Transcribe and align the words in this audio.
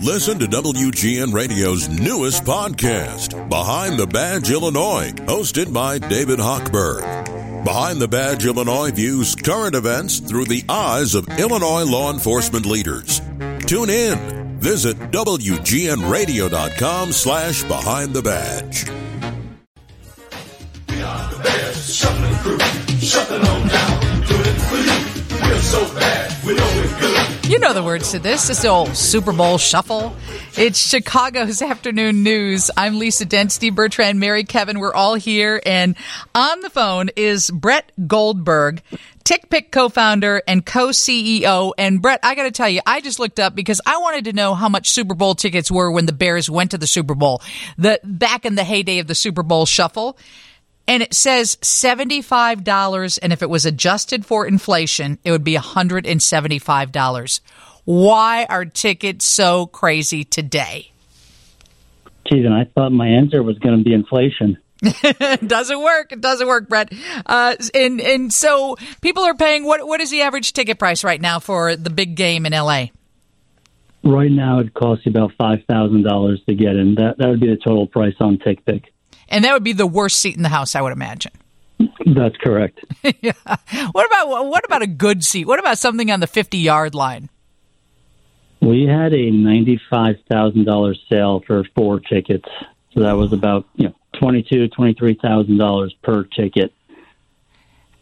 Listen 0.00 0.38
to 0.38 0.46
WGN 0.46 1.32
Radio's 1.32 1.88
newest 1.88 2.44
podcast, 2.44 3.48
Behind 3.48 3.98
the 3.98 4.06
Badge 4.06 4.50
Illinois, 4.50 5.12
hosted 5.26 5.72
by 5.72 5.98
David 5.98 6.38
Hochberg. 6.38 7.64
Behind 7.64 8.00
the 8.00 8.08
Badge 8.08 8.44
Illinois 8.46 8.90
views 8.90 9.34
current 9.36 9.74
events 9.76 10.18
through 10.18 10.46
the 10.46 10.64
eyes 10.68 11.14
of 11.14 11.28
Illinois 11.38 11.84
law 11.84 12.12
enforcement 12.12 12.66
leaders. 12.66 13.20
Tune 13.66 13.90
in. 13.90 14.58
Visit 14.58 14.96
WGNRadio.com 15.12 17.12
slash 17.12 17.62
Behind 17.64 18.12
the 18.12 18.22
Badge. 18.22 18.86
Beyond 20.88 21.32
the 21.32 21.38
bears, 21.42 21.94
shuffling 21.94 22.34
crew, 22.36 22.58
shuffling 22.98 23.42
on 23.42 23.68
down, 23.68 24.00
doing 24.26 24.40
it 24.40 24.60
for 24.60 24.76
you. 24.76 25.11
So 25.72 25.94
bad, 25.94 26.44
we 26.44 26.54
know 26.54 26.70
we're 26.76 27.00
good. 27.00 27.46
You 27.46 27.58
know 27.58 27.72
the 27.72 27.82
words 27.82 28.10
to 28.10 28.18
this. 28.18 28.50
It's 28.50 28.60
the 28.60 28.68
old 28.68 28.94
Super 28.94 29.32
Bowl 29.32 29.56
shuffle. 29.56 30.14
It's 30.54 30.78
Chicago's 30.78 31.62
afternoon 31.62 32.22
news. 32.22 32.70
I'm 32.76 32.98
Lisa 32.98 33.24
Dent, 33.24 33.52
Steve 33.52 33.74
Bertrand, 33.74 34.20
Mary 34.20 34.44
Kevin. 34.44 34.80
We're 34.80 34.92
all 34.92 35.14
here. 35.14 35.62
And 35.64 35.96
on 36.34 36.60
the 36.60 36.68
phone 36.68 37.08
is 37.16 37.50
Brett 37.50 37.90
Goldberg, 38.06 38.82
TickPick 39.24 39.70
co-founder 39.70 40.42
and 40.46 40.66
co-CEO. 40.66 41.72
And 41.78 42.02
Brett, 42.02 42.20
I 42.22 42.34
got 42.34 42.42
to 42.42 42.50
tell 42.50 42.68
you, 42.68 42.82
I 42.84 43.00
just 43.00 43.18
looked 43.18 43.40
up 43.40 43.54
because 43.54 43.80
I 43.86 43.96
wanted 43.96 44.26
to 44.26 44.34
know 44.34 44.52
how 44.52 44.68
much 44.68 44.90
Super 44.90 45.14
Bowl 45.14 45.34
tickets 45.34 45.70
were 45.70 45.90
when 45.90 46.04
the 46.04 46.12
Bears 46.12 46.50
went 46.50 46.72
to 46.72 46.78
the 46.78 46.86
Super 46.86 47.14
Bowl, 47.14 47.40
the 47.78 47.98
back 48.04 48.44
in 48.44 48.56
the 48.56 48.64
heyday 48.64 48.98
of 48.98 49.06
the 49.06 49.14
Super 49.14 49.42
Bowl 49.42 49.64
shuffle 49.64 50.18
and 50.88 51.02
it 51.02 51.14
says 51.14 51.56
$75 51.56 53.18
and 53.22 53.32
if 53.32 53.42
it 53.42 53.50
was 53.50 53.64
adjusted 53.66 54.26
for 54.26 54.46
inflation 54.46 55.18
it 55.24 55.30
would 55.30 55.44
be 55.44 55.54
$175 55.56 57.40
why 57.84 58.44
are 58.48 58.64
tickets 58.64 59.24
so 59.24 59.66
crazy 59.66 60.24
today 60.24 60.88
Geez, 62.30 62.44
and 62.44 62.54
I 62.54 62.64
thought 62.64 62.92
my 62.92 63.08
answer 63.08 63.42
was 63.42 63.58
going 63.58 63.76
to 63.76 63.82
be 63.82 63.92
inflation. 63.92 64.56
it 64.80 65.46
doesn't 65.48 65.82
work 65.82 66.12
it 66.12 66.20
doesn't 66.20 66.46
work 66.46 66.68
brett 66.68 66.92
uh, 67.26 67.56
and 67.74 68.00
and 68.00 68.32
so 68.32 68.76
people 69.00 69.22
are 69.22 69.34
paying 69.34 69.64
what 69.64 69.86
what 69.86 70.00
is 70.00 70.10
the 70.10 70.22
average 70.22 70.52
ticket 70.52 70.78
price 70.78 71.04
right 71.04 71.20
now 71.20 71.38
for 71.38 71.76
the 71.76 71.90
big 71.90 72.14
game 72.16 72.46
in 72.46 72.52
la 72.52 72.86
Right 74.04 74.32
now, 74.32 74.58
it 74.58 74.74
costs 74.74 75.06
you 75.06 75.10
about 75.10 75.32
five 75.38 75.60
thousand 75.68 76.02
dollars 76.02 76.42
to 76.48 76.54
get 76.54 76.74
in. 76.74 76.96
That 76.96 77.18
that 77.18 77.28
would 77.28 77.40
be 77.40 77.46
the 77.48 77.56
total 77.56 77.86
price 77.86 78.16
on 78.18 78.38
TickPick. 78.38 78.86
And 79.28 79.44
that 79.44 79.52
would 79.52 79.64
be 79.64 79.72
the 79.72 79.86
worst 79.86 80.18
seat 80.18 80.36
in 80.36 80.42
the 80.42 80.48
house 80.48 80.74
i 80.74 80.80
would 80.80 80.92
imagine 80.92 81.32
That's 82.06 82.36
correct. 82.36 82.78
yeah. 83.20 83.32
what 83.92 84.06
about 84.06 84.46
what 84.48 84.64
about 84.64 84.82
a 84.82 84.86
good 84.86 85.24
seat 85.24 85.46
what 85.46 85.58
about 85.58 85.78
something 85.78 86.10
on 86.10 86.20
the 86.20 86.26
50 86.26 86.58
yard 86.58 86.94
line 86.94 87.28
We 88.60 88.84
had 88.86 89.12
a 89.12 89.30
ninety-five 89.30 90.16
thousand 90.30 90.64
dollars 90.64 91.00
sale 91.10 91.42
for 91.46 91.64
four 91.74 91.98
tickets, 91.98 92.48
so 92.92 93.00
that 93.00 93.14
was 93.14 93.32
about 93.32 93.66
you 93.74 93.88
know 93.88 93.94
twenty-two, 94.20 94.68
twenty-three 94.68 95.18
thousand 95.20 95.58
dollars 95.58 95.92
per 96.02 96.22
ticket. 96.24 96.72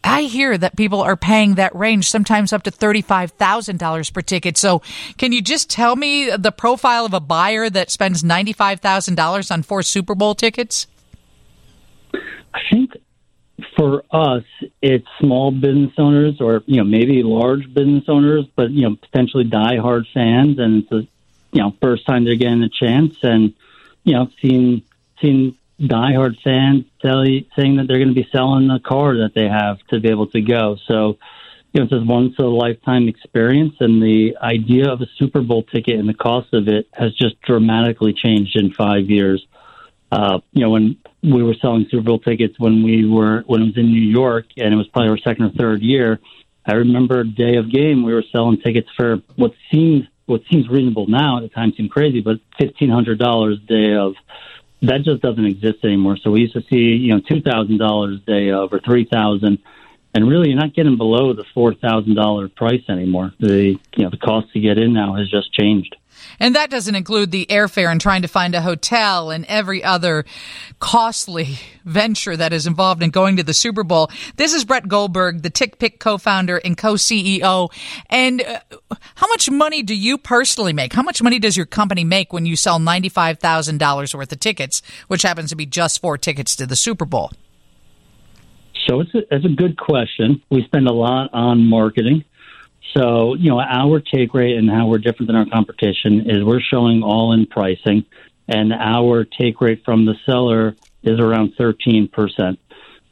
I 0.03 0.23
hear 0.23 0.57
that 0.57 0.75
people 0.77 1.01
are 1.01 1.15
paying 1.17 1.55
that 1.55 1.75
range, 1.75 2.09
sometimes 2.09 2.51
up 2.53 2.63
to 2.63 2.71
$35,000 2.71 4.13
per 4.13 4.21
ticket. 4.21 4.57
So, 4.57 4.81
can 5.17 5.31
you 5.31 5.41
just 5.43 5.69
tell 5.69 5.95
me 5.95 6.29
the 6.35 6.51
profile 6.51 7.05
of 7.05 7.13
a 7.13 7.19
buyer 7.19 7.69
that 7.69 7.91
spends 7.91 8.23
$95,000 8.23 9.51
on 9.51 9.61
four 9.61 9.83
Super 9.83 10.15
Bowl 10.15 10.33
tickets? 10.33 10.87
I 12.53 12.61
think 12.69 12.95
for 13.75 14.03
us, 14.11 14.43
it's 14.81 15.07
small 15.19 15.51
business 15.51 15.93
owners 15.97 16.41
or 16.41 16.63
you 16.65 16.77
know 16.77 16.83
maybe 16.83 17.23
large 17.23 17.71
business 17.73 18.05
owners, 18.07 18.45
but 18.55 18.71
you 18.71 18.83
know 18.83 18.95
potentially 18.95 19.45
diehard 19.45 20.05
fans, 20.13 20.59
and 20.59 20.83
it's 20.83 20.91
a 20.91 21.07
you 21.51 21.61
know 21.61 21.75
first 21.81 22.05
time 22.05 22.25
they're 22.25 22.35
getting 22.35 22.63
a 22.63 22.69
chance, 22.69 23.15
and 23.23 23.53
you 24.03 24.13
know 24.13 24.27
seeing 24.41 24.83
seeing 25.21 25.57
diehard 25.79 26.39
fans 26.43 26.85
tell 27.01 27.27
you, 27.27 27.45
saying 27.55 27.77
that 27.77 27.87
they're 27.87 27.97
going 27.97 28.13
to 28.13 28.15
be 28.15 28.27
selling 28.31 28.67
the 28.67 28.79
car 28.79 29.17
that 29.17 29.33
they 29.33 29.47
have 29.47 29.79
to 29.87 29.99
be 29.99 30.09
able 30.09 30.27
to 30.27 30.41
go. 30.41 30.77
So 30.87 31.17
you 31.73 31.79
know 31.79 31.83
it's 31.83 31.93
a 31.93 32.03
once 32.03 32.37
a 32.39 32.43
lifetime 32.43 33.07
experience, 33.07 33.75
and 33.79 34.01
the 34.01 34.37
idea 34.41 34.89
of 34.91 35.01
a 35.01 35.07
Super 35.17 35.41
Bowl 35.41 35.63
ticket 35.63 35.99
and 35.99 36.09
the 36.09 36.13
cost 36.13 36.53
of 36.53 36.67
it 36.67 36.87
has 36.93 37.13
just 37.15 37.41
dramatically 37.41 38.13
changed 38.13 38.55
in 38.55 38.73
five 38.73 39.09
years. 39.09 39.45
Uh, 40.11 40.39
you 40.51 40.61
know, 40.61 40.71
when 40.71 40.97
we 41.23 41.43
were 41.43 41.55
selling 41.61 41.87
Super 41.89 42.03
Bowl 42.03 42.19
tickets 42.19 42.55
when 42.57 42.83
we 42.83 43.07
were 43.07 43.43
when 43.45 43.61
it 43.61 43.65
was 43.65 43.77
in 43.77 43.91
New 43.91 44.01
York, 44.01 44.45
and 44.57 44.73
it 44.73 44.77
was 44.77 44.87
probably 44.87 45.09
our 45.09 45.17
second 45.17 45.45
or 45.45 45.51
third 45.51 45.81
year. 45.81 46.19
I 46.65 46.73
remember 46.73 47.23
day 47.23 47.55
of 47.55 47.71
game 47.71 48.03
we 48.03 48.13
were 48.13 48.23
selling 48.31 48.59
tickets 48.61 48.89
for 48.95 49.17
what 49.35 49.53
seems 49.71 50.05
what 50.25 50.41
seems 50.51 50.69
reasonable 50.69 51.07
now 51.07 51.37
at 51.37 51.41
the 51.41 51.49
time 51.49 51.73
seemed 51.75 51.91
crazy, 51.91 52.21
but 52.21 52.39
fifteen 52.57 52.89
hundred 52.89 53.19
dollars 53.19 53.59
day 53.67 53.93
of. 53.95 54.15
That 54.83 55.03
just 55.03 55.21
doesn't 55.21 55.45
exist 55.45 55.83
anymore. 55.83 56.17
So 56.17 56.31
we 56.31 56.41
used 56.41 56.53
to 56.53 56.63
see, 56.63 56.95
you 56.97 57.13
know, 57.13 57.19
two 57.19 57.39
thousand 57.41 57.77
dollars 57.77 58.19
a 58.19 58.25
day 58.25 58.49
of 58.49 58.73
or 58.73 58.79
three 58.79 59.05
thousand, 59.05 59.59
and 60.13 60.27
really 60.27 60.49
you're 60.49 60.59
not 60.59 60.73
getting 60.73 60.97
below 60.97 61.33
the 61.33 61.45
four 61.53 61.73
thousand 61.73 62.15
dollar 62.15 62.49
price 62.49 62.83
anymore. 62.89 63.31
The 63.39 63.77
you 63.95 64.03
know 64.03 64.09
the 64.09 64.17
cost 64.17 64.51
to 64.53 64.59
get 64.59 64.77
in 64.77 64.93
now 64.93 65.15
has 65.15 65.29
just 65.29 65.53
changed. 65.53 65.95
And 66.39 66.55
that 66.55 66.69
doesn't 66.69 66.95
include 66.95 67.31
the 67.31 67.45
airfare 67.47 67.91
and 67.91 67.99
trying 67.99 68.21
to 68.21 68.27
find 68.27 68.55
a 68.55 68.61
hotel 68.61 69.31
and 69.31 69.45
every 69.45 69.83
other 69.83 70.25
costly 70.79 71.57
venture 71.85 72.37
that 72.37 72.53
is 72.53 72.67
involved 72.67 73.01
in 73.03 73.09
going 73.09 73.37
to 73.37 73.43
the 73.43 73.53
Super 73.53 73.83
Bowl. 73.83 74.09
This 74.35 74.53
is 74.53 74.65
Brett 74.65 74.87
Goldberg, 74.87 75.41
the 75.41 75.51
TickPick 75.51 75.99
co-founder 75.99 76.57
and 76.57 76.77
co-CEO. 76.77 77.71
And 78.09 78.41
uh, 78.41 78.59
how 79.15 79.27
much 79.27 79.49
money 79.49 79.83
do 79.83 79.95
you 79.95 80.17
personally 80.17 80.73
make? 80.73 80.93
How 80.93 81.03
much 81.03 81.21
money 81.21 81.39
does 81.39 81.57
your 81.57 81.65
company 81.65 82.03
make 82.03 82.33
when 82.33 82.45
you 82.45 82.55
sell 82.55 82.79
$95,000 82.79 84.15
worth 84.15 84.31
of 84.31 84.39
tickets, 84.39 84.81
which 85.07 85.23
happens 85.23 85.49
to 85.49 85.55
be 85.55 85.65
just 85.65 86.01
four 86.01 86.17
tickets 86.17 86.55
to 86.57 86.65
the 86.65 86.75
Super 86.75 87.05
Bowl? 87.05 87.31
So 88.91 88.99
it's 88.99 89.15
a, 89.15 89.19
it's 89.33 89.45
a 89.45 89.55
good 89.55 89.77
question. 89.77 90.41
We 90.49 90.65
spend 90.65 90.85
a 90.85 90.91
lot 90.91 91.29
on 91.31 91.65
marketing. 91.65 92.25
So, 92.93 93.35
you 93.35 93.49
know, 93.49 93.61
our 93.61 94.01
take 94.01 94.33
rate 94.33 94.57
and 94.57 94.69
how 94.69 94.87
we're 94.87 94.97
different 94.97 95.27
than 95.27 95.37
our 95.37 95.45
competition 95.45 96.29
is 96.29 96.43
we're 96.43 96.59
showing 96.59 97.01
all 97.01 97.31
in 97.31 97.45
pricing, 97.45 98.03
and 98.49 98.73
our 98.73 99.23
take 99.23 99.61
rate 99.61 99.85
from 99.85 100.03
the 100.03 100.15
seller 100.25 100.75
is 101.03 101.21
around 101.21 101.53
13%, 101.57 102.57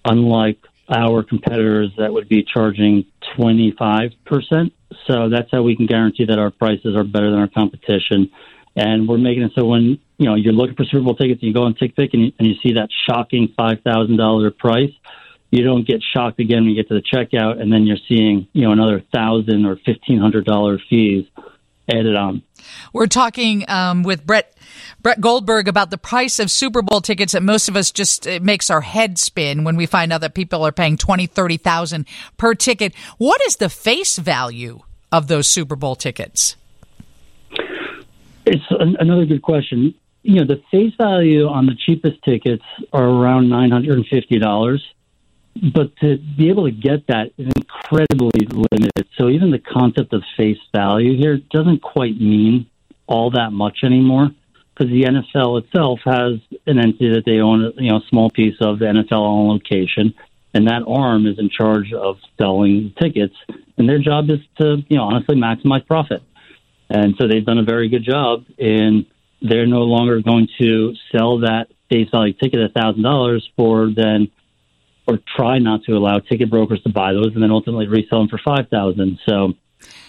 unlike 0.04 0.58
our 0.90 1.24
competitors 1.24 1.92
that 1.98 2.12
would 2.12 2.28
be 2.28 2.44
charging 2.44 3.06
25%. 3.38 4.72
So 5.08 5.30
that's 5.30 5.50
how 5.50 5.62
we 5.62 5.78
can 5.78 5.86
guarantee 5.86 6.26
that 6.26 6.40
our 6.40 6.52
prices 6.52 6.94
are 6.98 7.06
better 7.06 7.32
than 7.32 7.40
our 7.40 7.48
competition. 7.48 8.32
And 8.76 9.08
we're 9.08 9.18
making 9.18 9.44
it 9.44 9.54
so 9.56 9.66
when, 9.66 9.98
you 10.18 10.26
know, 10.26 10.36
you're 10.36 10.52
looking 10.52 10.76
for 10.76 10.84
Super 10.84 11.06
Bowl 11.06 11.16
tickets, 11.16 11.42
you 11.42 11.54
go 11.54 11.64
on 11.64 11.76
TickPick 11.76 12.10
and 12.12 12.26
you, 12.26 12.32
and 12.38 12.48
you 12.50 12.56
see 12.62 12.74
that 12.74 12.90
shocking 13.10 13.54
$5,000 13.58 14.58
price, 14.58 14.92
you 15.52 15.64
don't 15.64 15.88
get 15.88 16.02
shocked 16.14 16.40
again 16.40 16.64
when 16.64 16.70
you 16.70 16.76
get 16.76 16.88
to 16.90 16.94
the 16.94 17.02
checkout, 17.02 17.62
and 17.62 17.72
then 17.72 17.86
you're 17.86 17.98
seeing 18.08 18.48
you 18.54 18.64
know 18.64 18.72
another 18.72 19.04
thousand 19.14 19.66
or 19.66 19.78
fifteen 19.78 20.20
hundred 20.20 20.46
dollar 20.46 20.80
fees 20.90 21.26
added 21.90 22.16
on. 22.16 22.44
We're 22.94 23.08
talking 23.08 23.66
um, 23.68 24.04
with 24.04 24.26
Brett 24.26 24.56
Brett 25.02 25.20
Goldberg 25.20 25.68
about 25.68 25.90
the 25.90 25.98
price 25.98 26.40
of 26.40 26.52
Super 26.52 26.82
Bowl 26.82 27.02
tickets 27.02 27.34
that 27.34 27.42
most 27.42 27.68
of 27.68 27.76
us 27.76 27.92
just 27.92 28.28
it 28.28 28.44
makes 28.44 28.70
our 28.70 28.82
head 28.82 29.18
spin 29.18 29.64
when 29.64 29.76
we 29.76 29.86
find 29.86 30.14
out 30.14 30.22
that 30.22 30.36
people 30.36 30.66
are 30.66 30.72
paying 30.72 30.98
twenty, 30.98 31.26
thirty 31.26 31.58
thousand 31.58 32.06
per 32.38 32.54
ticket. 32.54 32.94
What 33.18 33.42
is 33.48 33.56
the 33.56 33.70
face 33.70 34.18
value 34.18 34.82
of 35.12 35.28
those 35.28 35.48
Super 35.48 35.76
Bowl 35.76 35.96
tickets? 35.96 36.56
It's 38.46 38.64
an, 38.70 38.98
another 39.00 39.26
good 39.26 39.42
question. 39.42 39.96
You 40.22 40.42
know, 40.42 40.46
the 40.46 40.62
face 40.70 40.94
value 40.98 41.48
on 41.48 41.66
the 41.66 41.76
cheapest 41.86 42.22
tickets 42.24 42.64
are 42.94 43.04
around 43.04 43.50
nine 43.50 43.72
hundred 43.72 43.98
and 43.98 44.06
fifty 44.08 44.38
dollars 44.38 44.84
but 45.74 45.96
to 45.98 46.18
be 46.38 46.50
able 46.50 46.66
to 46.66 46.72
get 46.72 47.08
that 47.08 47.32
is 47.38 47.52
incredibly 47.56 48.46
limited. 48.46 49.08
So 49.18 49.30
even 49.30 49.52
the 49.52 49.60
concept 49.60 50.14
of 50.14 50.24
face 50.38 50.58
value 50.74 51.18
here 51.18 51.38
doesn't 51.52 51.82
quite 51.82 52.20
mean 52.20 52.68
all 53.08 53.32
that 53.32 53.52
much 53.52 53.80
anymore 53.84 54.30
because 54.74 54.92
the 54.92 55.04
NFL 55.04 55.64
itself 55.64 56.00
has 56.06 56.40
an 56.66 56.80
entity 56.80 57.10
that 57.14 57.24
they 57.26 57.40
own, 57.40 57.74
you 57.78 57.90
know, 57.90 57.98
a 57.98 58.08
small 58.10 58.30
piece 58.30 58.56
of 58.62 58.80
the 58.80 58.86
NFL 58.86 59.22
on 59.22 59.48
location, 59.50 60.14
and 60.54 60.68
that 60.68 60.84
arm 60.88 61.26
is 61.26 61.38
in 61.38 61.50
charge 61.50 61.92
of 61.92 62.18
selling 62.38 62.94
tickets, 63.02 63.36
and 63.78 63.90
their 63.90 64.00
job 64.00 64.30
is 64.30 64.40
to, 64.60 64.78
you 64.88 64.98
know, 64.98 65.04
honestly 65.04 65.36
maximize 65.36 65.86
profit. 65.86 66.24
And 66.90 67.16
so 67.20 67.28
they've 67.28 67.46
done 67.46 67.60
a 67.60 67.64
very 67.64 67.90
good 67.90 68.04
job, 68.04 68.46
and 68.58 69.06
they're 69.42 69.68
no 69.68 69.82
longer 69.82 70.22
going 70.22 70.48
to 70.60 70.94
sell 71.12 71.40
that 71.40 71.68
face 71.90 72.08
value 72.12 72.34
ticket 72.34 72.74
thousand 72.74 73.04
dollars 73.04 73.48
for 73.58 73.90
then 73.94 74.30
or 75.10 75.20
try 75.36 75.58
not 75.58 75.84
to 75.86 75.94
allow 75.94 76.20
ticket 76.20 76.50
brokers 76.50 76.82
to 76.84 76.90
buy 76.90 77.14
those 77.14 77.34
and 77.34 77.42
then 77.42 77.52
ultimately 77.52 77.88
resell 77.88 78.20
them 78.20 78.28
for 78.30 78.40
five 78.44 78.70
thousand. 78.70 79.20
So 79.26 79.54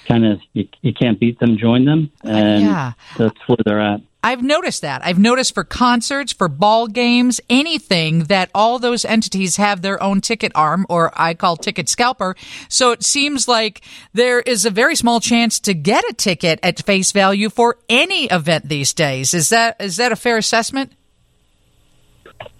kind 0.06 0.26
of 0.26 0.40
you, 0.52 0.68
you 0.82 0.92
can't 0.92 1.18
beat 1.18 1.38
them, 1.38 1.56
join 1.56 1.84
them, 1.84 2.10
uh, 2.24 2.28
and 2.28 2.64
yeah. 2.64 2.92
that's 3.16 3.38
where 3.46 3.58
they're 3.64 3.80
at. 3.80 4.00
I've 4.22 4.42
noticed 4.42 4.82
that. 4.82 5.02
I've 5.02 5.18
noticed 5.18 5.54
for 5.54 5.64
concerts, 5.64 6.30
for 6.30 6.46
ball 6.46 6.88
games, 6.88 7.40
anything 7.48 8.24
that 8.24 8.50
all 8.54 8.78
those 8.78 9.06
entities 9.06 9.56
have 9.56 9.80
their 9.80 10.02
own 10.02 10.20
ticket 10.20 10.52
arm, 10.54 10.84
or 10.90 11.10
I 11.18 11.32
call 11.32 11.56
ticket 11.56 11.88
scalper. 11.88 12.36
So 12.68 12.90
it 12.92 13.02
seems 13.02 13.48
like 13.48 13.80
there 14.12 14.40
is 14.40 14.66
a 14.66 14.70
very 14.70 14.94
small 14.94 15.20
chance 15.20 15.58
to 15.60 15.72
get 15.72 16.04
a 16.04 16.12
ticket 16.12 16.60
at 16.62 16.84
face 16.84 17.12
value 17.12 17.48
for 17.48 17.78
any 17.88 18.26
event 18.26 18.68
these 18.68 18.92
days. 18.92 19.32
Is 19.32 19.48
that 19.48 19.76
is 19.80 19.96
that 19.96 20.12
a 20.12 20.16
fair 20.16 20.36
assessment? 20.36 20.92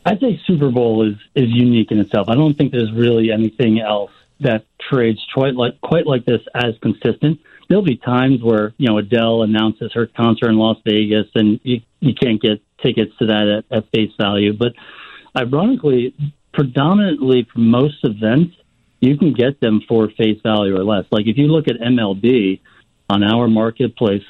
I'd 0.05 0.21
say 0.21 0.41
Super 0.47 0.71
Bowl 0.71 1.07
is 1.07 1.17
is 1.35 1.51
unique 1.51 1.91
in 1.91 1.99
itself. 1.99 2.29
I 2.29 2.35
don't 2.35 2.55
think 2.55 2.73
there's 2.73 2.93
really 2.93 3.31
anything 3.31 3.81
else 3.81 4.13
that 4.41 4.65
trades 4.81 5.19
quite 5.35 5.55
like 5.55 5.81
quite 5.81 6.07
like 6.07 6.25
this 6.25 6.41
as 6.55 6.75
consistent 6.81 7.41
there'll 7.71 7.85
be 7.85 7.97
times 7.97 8.43
where 8.43 8.75
you 8.77 8.89
know 8.89 8.99
Adele 8.99 9.43
announces 9.43 9.93
her 9.95 10.07
concert 10.07 10.51
in 10.51 10.57
Las 10.57 10.77
Vegas, 10.85 11.29
and 11.35 11.59
you 11.63 11.81
you 12.01 12.13
can't 12.13 12.43
get 12.43 12.61
tickets 12.83 13.13
to 13.21 13.27
that 13.27 13.65
at, 13.71 13.79
at 13.79 13.91
face 13.93 14.13
value. 14.21 14.53
But 14.53 14.73
ironically, 15.35 16.15
predominantly 16.53 17.49
for 17.51 17.61
most 17.61 17.99
events, 18.03 18.57
you 19.01 19.17
can 19.17 19.33
get 19.33 19.61
them 19.61 19.81
for 19.89 20.09
face 20.11 20.41
value 20.43 20.77
or 20.77 20.85
less. 20.85 21.07
Like 21.11 21.27
if 21.27 21.39
you 21.39 21.47
look 21.47 21.69
at 21.69 21.77
MLB 21.77 22.61
on 23.11 23.25
our 23.25 23.49
marketplace 23.49 24.23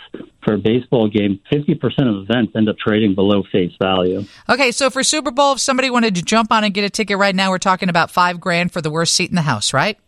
for 0.43 0.55
a 0.55 0.59
baseball 0.59 1.09
game, 1.09 1.39
50% 1.53 1.75
of 2.09 2.29
events 2.29 2.53
end 2.57 2.69
up 2.69 2.79
trading 2.79 3.15
below 3.15 3.43
face 3.53 3.73
value. 3.81 4.25
Okay, 4.49 4.73
so 4.73 4.89
for 4.89 5.05
Super 5.05 5.31
Bowl, 5.31 5.53
if 5.53 5.61
somebody 5.61 5.91
wanted 5.91 6.15
to 6.15 6.23
jump 6.23 6.51
on 6.51 6.65
and 6.65 6.73
get 6.73 6.85
a 6.85 6.91
ticket 6.91 7.19
right 7.19 7.35
now, 7.35 7.51
we're 7.51 7.59
talking 7.59 7.91
about 7.91 8.11
five 8.11 8.41
grand 8.41 8.73
for 8.73 8.81
the 8.81 8.91
worst 8.91 9.15
seat 9.15 9.29
in 9.29 9.37
the 9.37 9.43
house, 9.43 9.75
right? 9.75 9.99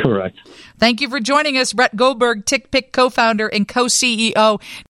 Correct. 0.00 0.38
Thank 0.78 1.00
you 1.00 1.08
for 1.08 1.18
joining 1.18 1.56
us, 1.56 1.72
Brett 1.72 1.96
Goldberg, 1.96 2.44
TickPick 2.44 2.92
co 2.92 3.10
founder 3.10 3.48
and 3.48 3.66
co 3.66 3.86
CEO. 3.86 4.60